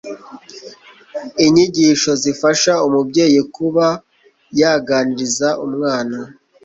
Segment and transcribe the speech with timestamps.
[1.45, 3.85] inyigisho zifasha umubyeyi kuba
[4.59, 6.17] yaganiriza umwana.